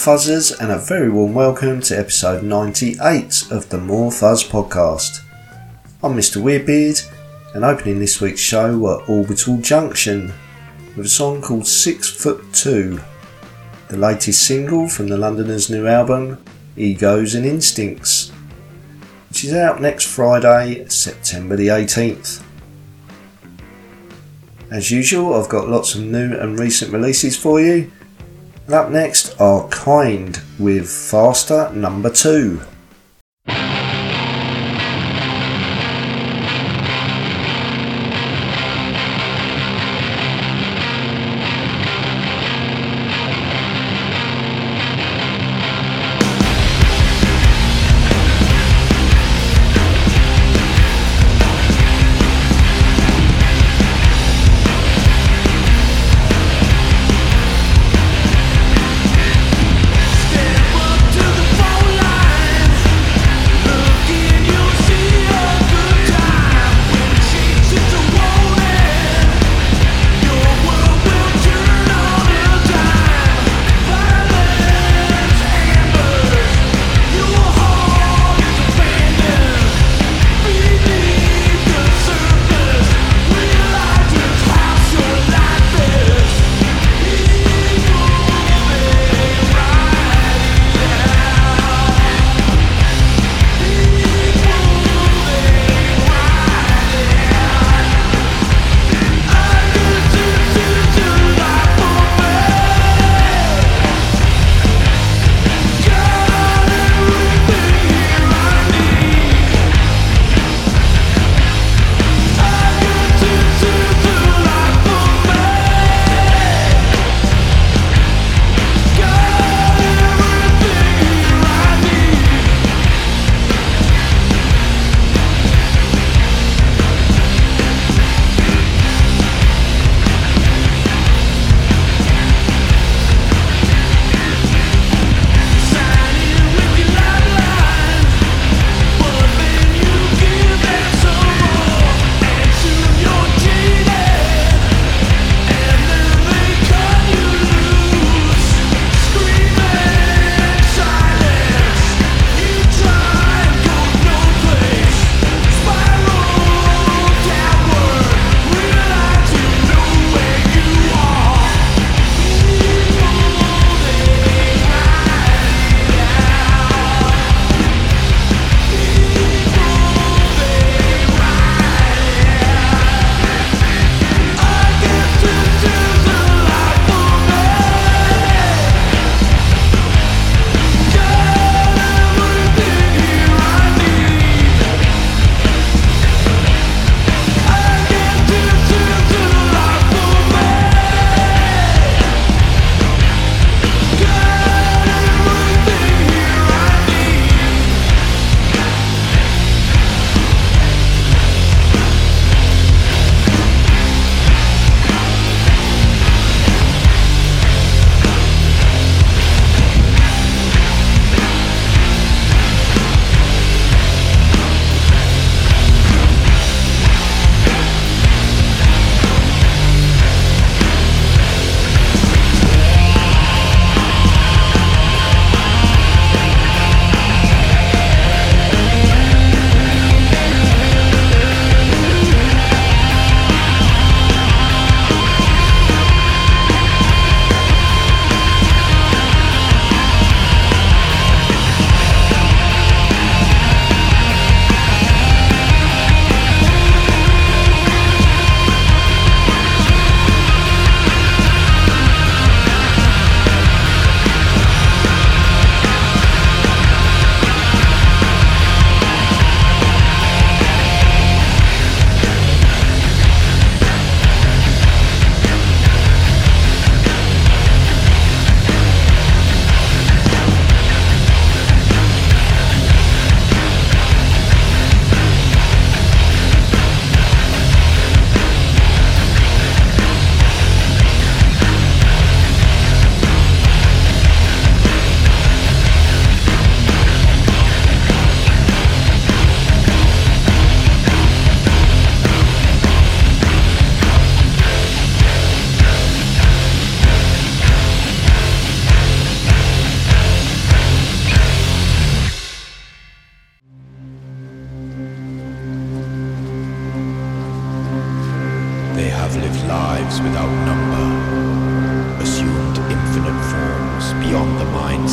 Fuzzers, 0.00 0.58
and 0.58 0.72
a 0.72 0.78
very 0.78 1.10
warm 1.10 1.34
welcome 1.34 1.82
to 1.82 1.98
episode 1.98 2.42
98 2.42 3.48
of 3.50 3.68
the 3.68 3.76
More 3.76 4.10
Fuzz 4.10 4.42
podcast. 4.42 5.22
I'm 6.02 6.14
Mr. 6.14 6.40
Weirdbeard, 6.40 7.06
and 7.54 7.66
opening 7.66 7.98
this 7.98 8.18
week's 8.18 8.40
show 8.40 8.78
were 8.78 9.04
Orbital 9.04 9.58
Junction 9.58 10.32
with 10.96 11.04
a 11.04 11.10
song 11.10 11.42
called 11.42 11.66
Six 11.66 12.08
Foot 12.08 12.42
Two, 12.54 13.02
the 13.88 13.98
latest 13.98 14.46
single 14.46 14.88
from 14.88 15.08
the 15.08 15.18
Londoners' 15.18 15.68
new 15.68 15.86
album, 15.86 16.42
Egos 16.78 17.34
and 17.34 17.44
Instincts, 17.44 18.30
which 19.28 19.44
is 19.44 19.52
out 19.52 19.82
next 19.82 20.06
Friday, 20.06 20.88
September 20.88 21.56
the 21.56 21.68
18th. 21.68 22.42
As 24.70 24.90
usual, 24.90 25.34
I've 25.34 25.50
got 25.50 25.68
lots 25.68 25.94
of 25.94 26.00
new 26.00 26.38
and 26.38 26.58
recent 26.58 26.90
releases 26.90 27.36
for 27.36 27.60
you 27.60 27.92
up 28.72 28.88
next 28.88 29.40
are 29.40 29.66
Kind 29.66 30.40
with 30.58 30.88
Faster 30.88 31.72
number 31.74 32.08
two. 32.08 32.60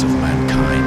of 0.04 0.10
mankind. 0.10 0.87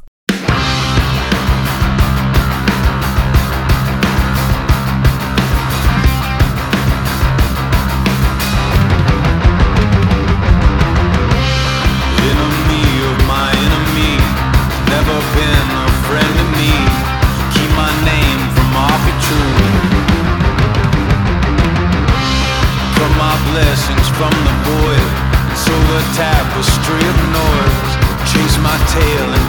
Tapestry 26.91 27.09
of 27.09 27.17
noise. 27.31 28.31
Chase 28.31 28.57
my 28.59 28.77
tail 28.87 29.40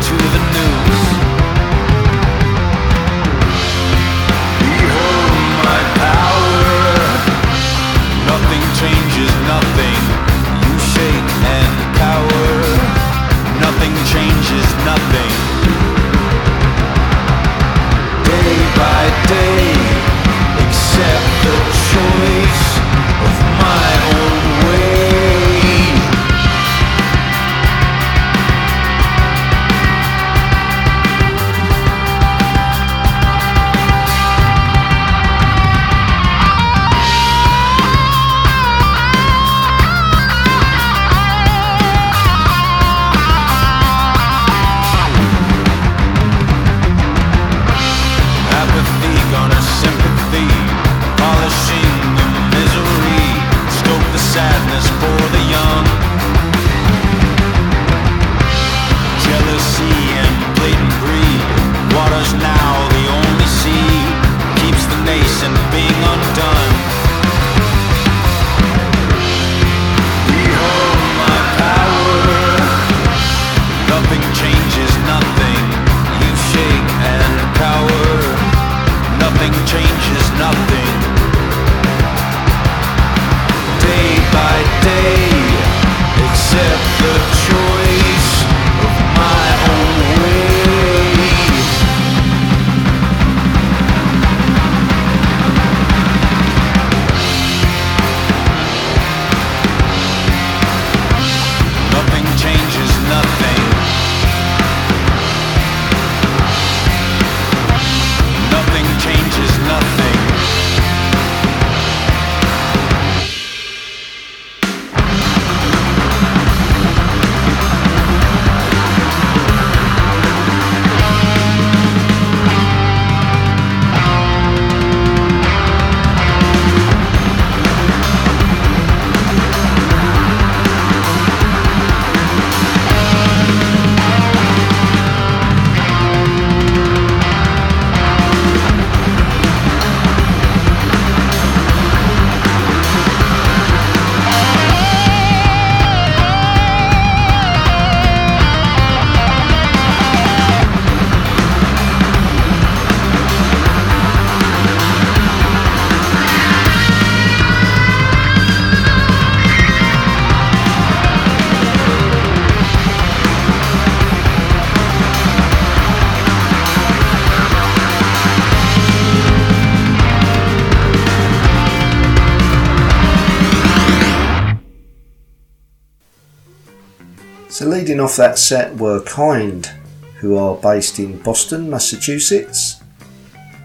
Off 178.12 178.18
that 178.18 178.38
set 178.38 178.76
were 178.76 179.00
Kind, 179.00 179.70
who 180.18 180.36
are 180.36 180.56
based 180.56 180.98
in 180.98 181.22
Boston, 181.22 181.70
Massachusetts, 181.70 182.82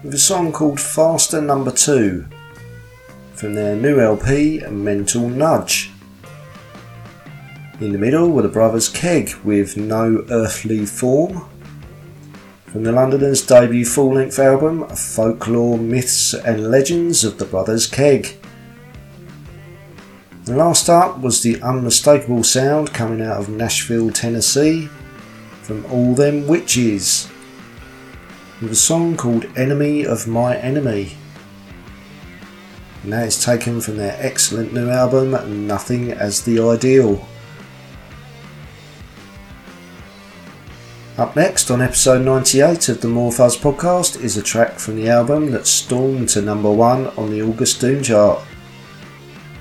with 0.02 0.14
a 0.14 0.18
song 0.18 0.52
called 0.52 0.80
Faster 0.80 1.42
Number 1.42 1.70
2 1.70 2.24
from 3.34 3.54
their 3.54 3.76
new 3.76 4.00
LP, 4.00 4.64
Mental 4.70 5.28
Nudge. 5.28 5.90
In 7.78 7.92
the 7.92 7.98
middle 7.98 8.30
were 8.30 8.40
the 8.40 8.48
brothers 8.48 8.88
Keg 8.88 9.34
with 9.44 9.76
No 9.76 10.24
Earthly 10.30 10.86
Form. 10.86 11.46
From 12.68 12.84
the 12.84 12.92
Londoners' 12.92 13.44
debut 13.44 13.84
full 13.84 14.14
length 14.14 14.38
album, 14.38 14.88
Folklore, 14.96 15.76
Myths 15.76 16.32
and 16.32 16.70
Legends 16.70 17.22
of 17.22 17.36
the 17.36 17.44
Brothers 17.44 17.86
Keg. 17.86 18.38
And 20.48 20.56
last 20.56 20.88
up 20.88 21.20
was 21.20 21.42
the 21.42 21.60
unmistakable 21.60 22.42
sound 22.42 22.94
coming 22.94 23.20
out 23.20 23.36
of 23.36 23.50
Nashville, 23.50 24.10
Tennessee, 24.10 24.86
from 25.60 25.84
All 25.92 26.14
Them 26.14 26.46
Witches, 26.46 27.28
with 28.62 28.72
a 28.72 28.74
song 28.74 29.14
called 29.14 29.44
Enemy 29.58 30.06
of 30.06 30.26
My 30.26 30.56
Enemy. 30.56 31.18
And 33.02 33.12
that 33.12 33.26
is 33.26 33.44
taken 33.44 33.82
from 33.82 33.98
their 33.98 34.16
excellent 34.18 34.72
new 34.72 34.88
album, 34.88 35.66
Nothing 35.66 36.12
as 36.12 36.42
the 36.42 36.58
Ideal. 36.60 37.28
Up 41.18 41.36
next 41.36 41.70
on 41.70 41.82
episode 41.82 42.24
98 42.24 42.88
of 42.88 43.02
the 43.02 43.08
More 43.08 43.32
Fuzz 43.32 43.54
podcast 43.54 44.18
is 44.18 44.38
a 44.38 44.42
track 44.42 44.78
from 44.78 44.96
the 44.96 45.10
album 45.10 45.50
that 45.50 45.66
stormed 45.66 46.30
to 46.30 46.40
number 46.40 46.72
one 46.72 47.08
on 47.18 47.30
the 47.30 47.42
August 47.42 47.82
Doom 47.82 48.02
chart. 48.02 48.40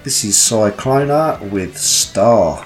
This 0.07 0.23
is 0.23 0.37
Psychlona 0.37 1.51
with 1.51 1.77
Star. 1.77 2.65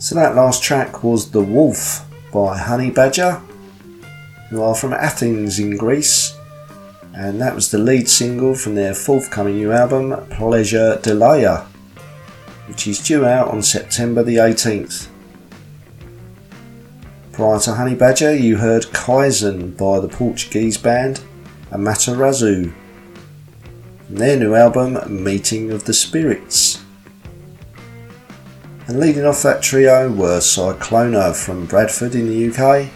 So 0.00 0.14
that 0.14 0.34
last 0.34 0.62
track 0.62 1.04
was 1.04 1.30
The 1.30 1.42
Wolf 1.42 2.06
by 2.32 2.56
Honey 2.56 2.90
Badger, 2.90 3.32
who 4.48 4.62
are 4.62 4.74
from 4.74 4.94
Athens 4.94 5.58
in 5.58 5.76
Greece, 5.76 6.38
and 7.14 7.38
that 7.38 7.54
was 7.54 7.70
the 7.70 7.76
lead 7.76 8.08
single 8.08 8.54
from 8.54 8.76
their 8.76 8.94
forthcoming 8.94 9.56
new 9.56 9.72
album, 9.72 10.26
Pleasure 10.30 10.98
Delaya, 11.02 11.66
which 12.66 12.86
is 12.86 12.98
due 12.98 13.26
out 13.26 13.48
on 13.48 13.60
September 13.60 14.22
the 14.22 14.36
18th. 14.36 15.08
Prior 17.32 17.60
to 17.60 17.74
Honey 17.74 17.94
Badger, 17.94 18.34
you 18.34 18.56
heard 18.56 18.84
Kaizen 18.84 19.76
by 19.76 20.00
the 20.00 20.08
Portuguese 20.08 20.78
band 20.78 21.20
Amaterasu, 21.72 22.72
their 24.08 24.38
new 24.38 24.54
album, 24.54 25.22
Meeting 25.22 25.70
of 25.70 25.84
the 25.84 25.92
Spirits. 25.92 26.69
And 28.90 28.98
leading 28.98 29.24
off 29.24 29.44
that 29.44 29.62
trio 29.62 30.10
were 30.10 30.40
Psychlona 30.40 31.32
from 31.36 31.64
Bradford 31.64 32.16
in 32.16 32.26
the 32.26 32.48
UK, 32.50 32.90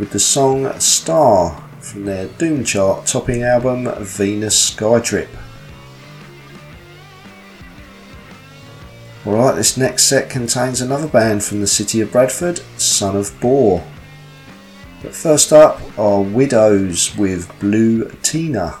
with 0.00 0.10
the 0.10 0.18
song 0.18 0.68
Star 0.80 1.62
from 1.78 2.06
their 2.06 2.26
Doom 2.26 2.64
chart 2.64 3.06
topping 3.06 3.44
album 3.44 3.88
Venus 4.00 4.68
Skytrip. 4.68 5.28
Alright, 9.24 9.54
this 9.54 9.76
next 9.76 10.08
set 10.08 10.28
contains 10.28 10.80
another 10.80 11.06
band 11.06 11.44
from 11.44 11.60
the 11.60 11.68
city 11.68 12.00
of 12.00 12.10
Bradford, 12.10 12.60
Son 12.76 13.14
of 13.14 13.40
Boar. 13.40 13.84
But 15.04 15.14
first 15.14 15.52
up 15.52 15.80
are 15.96 16.20
Widows 16.20 17.16
with 17.16 17.48
Blue 17.60 18.10
Tina. 18.22 18.80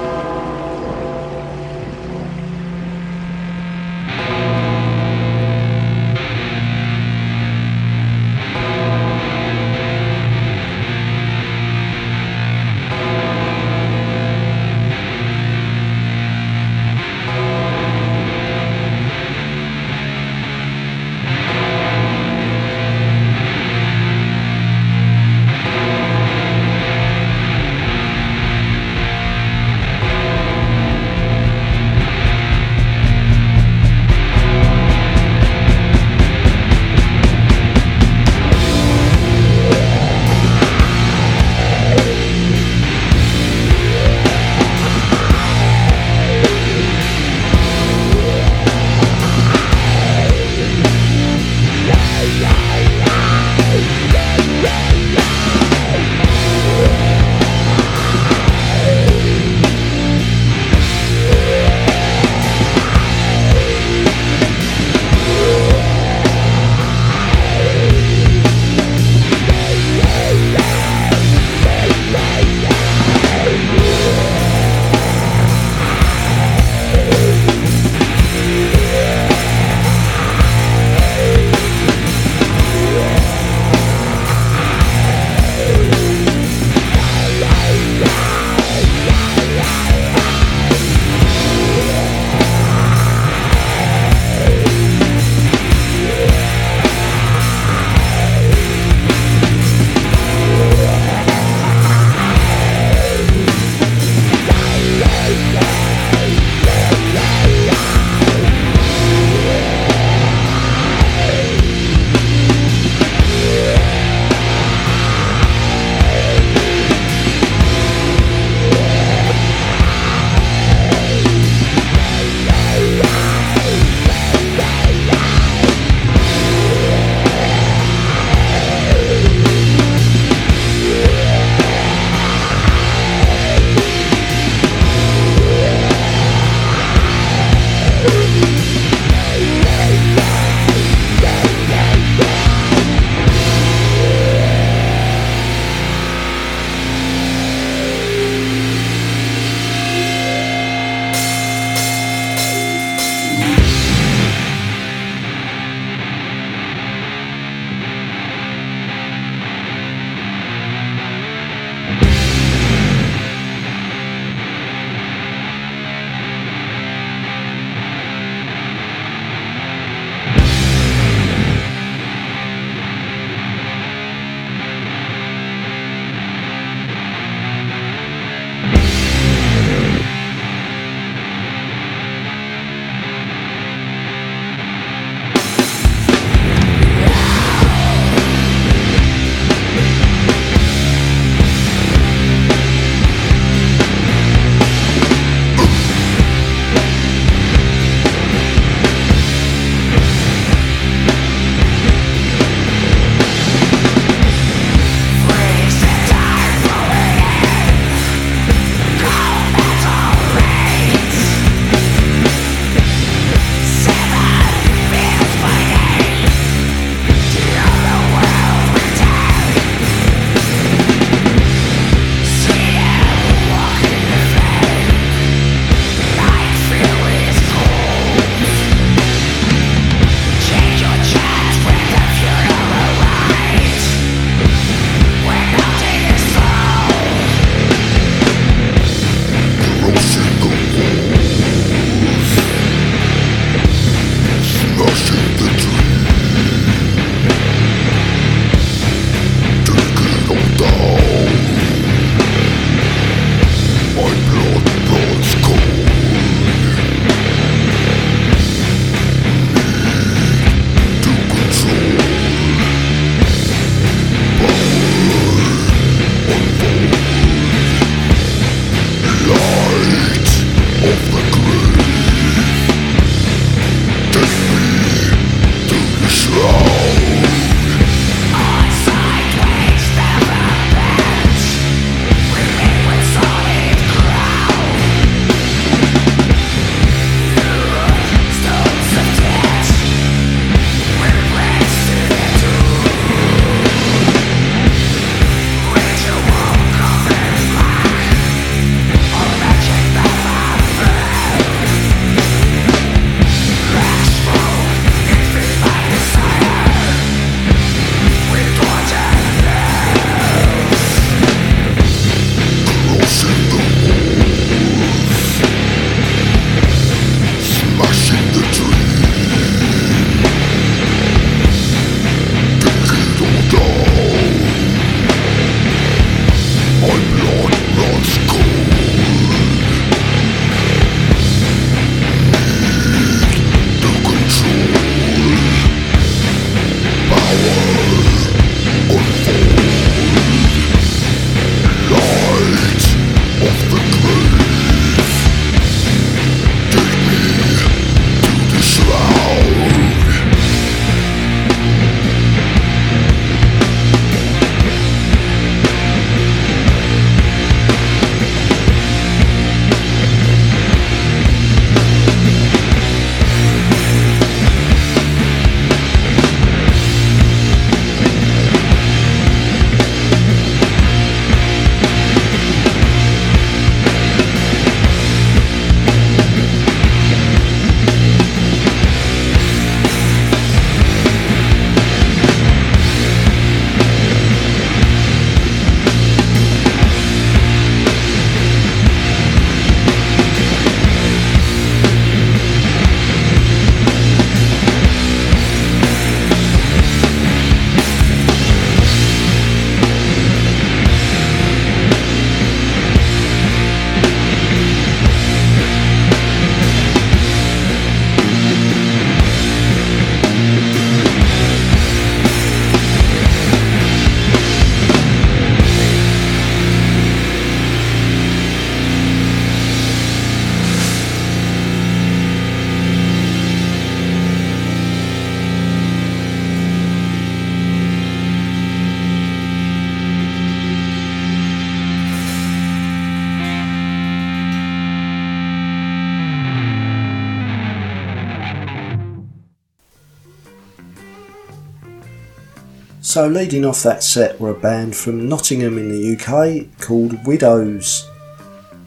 So, 443.11 443.27
leading 443.27 443.65
off 443.65 443.83
that 443.83 444.03
set 444.03 444.39
were 444.39 444.51
a 444.51 444.57
band 444.57 444.95
from 444.95 445.27
Nottingham 445.27 445.77
in 445.77 445.89
the 445.89 446.15
UK 446.15 446.79
called 446.79 447.27
Widows. 447.27 448.09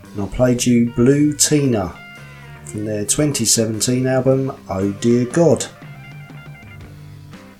And 0.02 0.22
I 0.22 0.26
played 0.28 0.64
you 0.64 0.90
Blue 0.92 1.34
Tina 1.34 1.94
from 2.64 2.86
their 2.86 3.04
2017 3.04 4.06
album 4.06 4.58
Oh 4.70 4.92
Dear 4.92 5.26
God. 5.26 5.66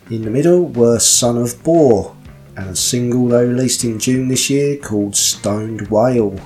In 0.09 0.23
the 0.23 0.31
middle 0.31 0.69
were 0.69 0.99
Son 0.99 1.37
of 1.37 1.63
Boar 1.63 2.17
and 2.57 2.71
a 2.71 2.77
single 2.77 3.29
they 3.29 3.45
released 3.45 3.85
in 3.85 3.99
June 3.99 4.29
this 4.29 4.49
year 4.49 4.79
called 4.79 5.15
Stoned 5.15 5.89
Whale. 5.89 6.41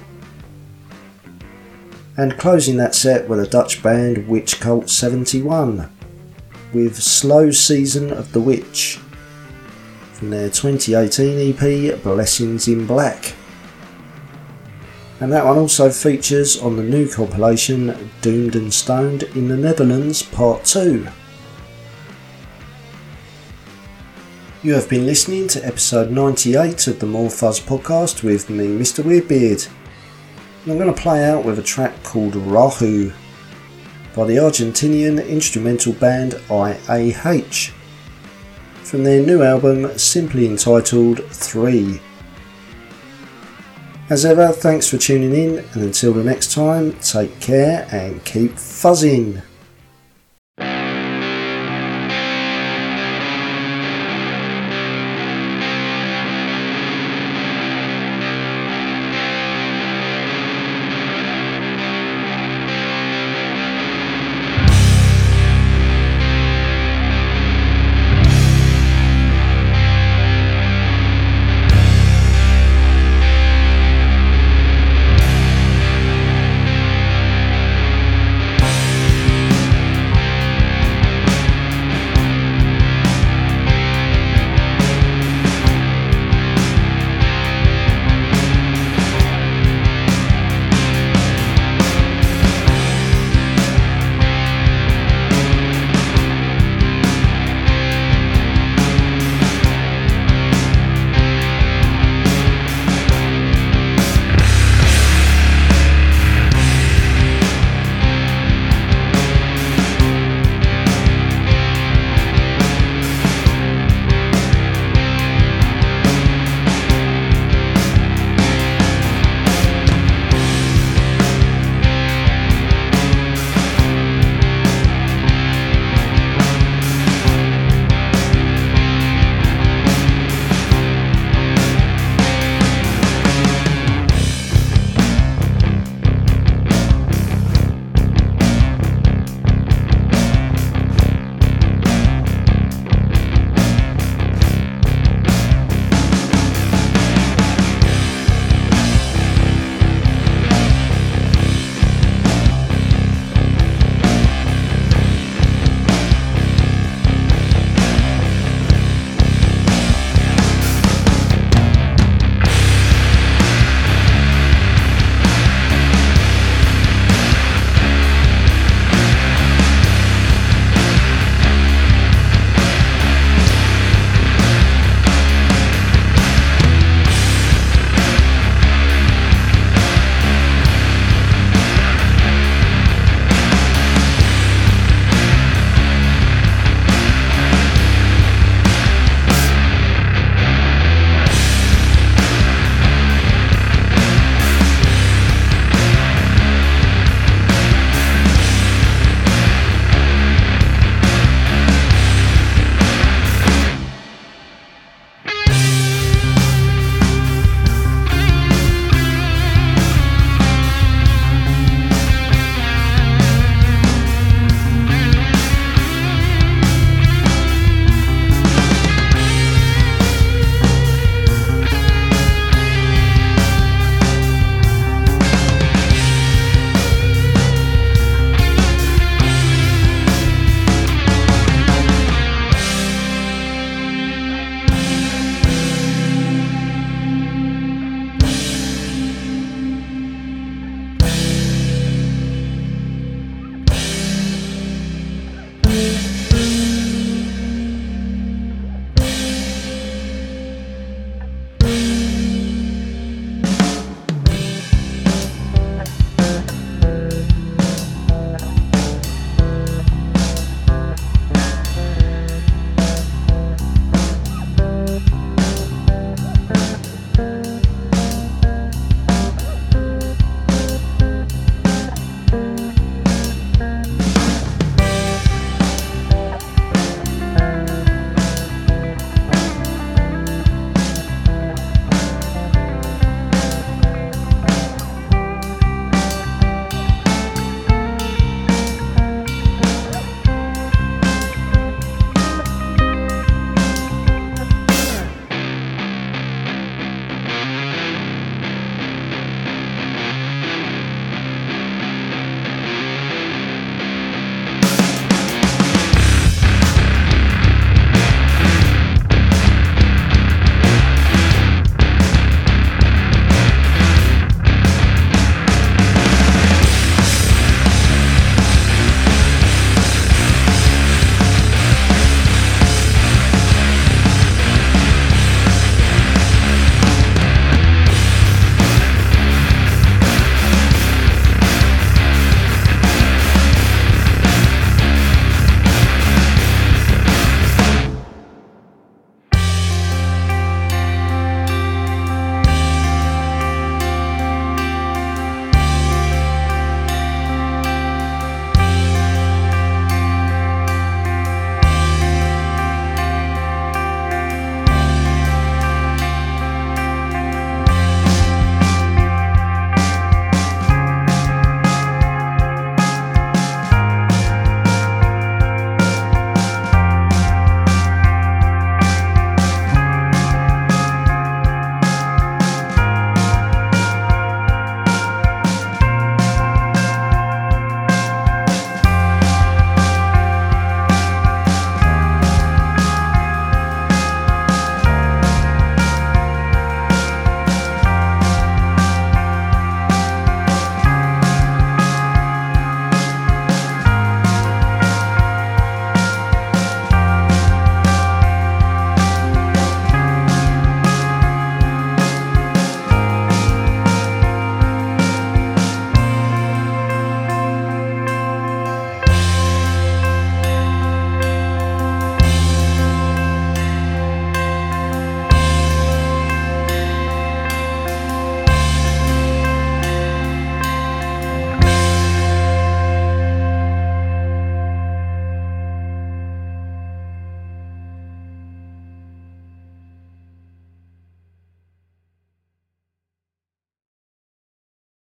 And 2.16 2.36
closing 2.36 2.76
that 2.78 2.96
set 2.96 3.28
were 3.28 3.36
the 3.36 3.46
Dutch 3.46 3.84
band 3.84 4.26
Witch 4.26 4.58
Cult 4.58 4.90
71 4.90 5.88
with 6.72 6.96
Slow 6.96 7.52
Season 7.52 8.12
of 8.12 8.32
the 8.32 8.40
Witch 8.40 8.98
from 10.18 10.30
their 10.30 10.50
2018 10.50 11.54
EP 11.54 12.02
Blessings 12.02 12.66
in 12.66 12.88
Black. 12.88 13.36
And 15.20 15.32
that 15.32 15.44
one 15.44 15.56
also 15.56 15.90
features 15.90 16.60
on 16.60 16.76
the 16.76 16.82
new 16.82 17.08
compilation 17.08 18.10
Doomed 18.20 18.56
and 18.56 18.74
Stoned 18.74 19.22
in 19.22 19.46
the 19.46 19.56
Netherlands 19.56 20.24
Part 20.24 20.64
2. 20.64 21.06
You 24.64 24.74
have 24.74 24.88
been 24.88 25.06
listening 25.06 25.46
to 25.48 25.64
episode 25.64 26.10
98 26.10 26.88
of 26.88 26.98
the 26.98 27.06
More 27.06 27.30
Fuzz 27.30 27.60
podcast 27.60 28.24
with 28.24 28.50
me, 28.50 28.66
Mr. 28.66 29.04
Weirdbeard. 29.04 29.68
And 30.64 30.72
I'm 30.72 30.78
going 30.78 30.92
to 30.92 31.00
play 31.00 31.24
out 31.24 31.44
with 31.44 31.60
a 31.60 31.62
track 31.62 32.02
called 32.02 32.34
Rahu 32.34 33.12
by 34.16 34.24
the 34.24 34.36
Argentinian 34.36 35.24
instrumental 35.28 35.92
band 35.92 36.32
IAH 36.50 37.77
from 38.88 39.04
their 39.04 39.22
new 39.22 39.42
album 39.42 39.98
simply 39.98 40.46
entitled 40.46 41.22
3. 41.26 42.00
As 44.08 44.24
ever, 44.24 44.48
thanks 44.48 44.88
for 44.88 44.96
tuning 44.96 45.34
in, 45.34 45.58
and 45.58 45.82
until 45.82 46.14
the 46.14 46.24
next 46.24 46.54
time, 46.54 46.94
take 47.00 47.38
care 47.38 47.86
and 47.92 48.24
keep 48.24 48.52
fuzzing. 48.52 49.42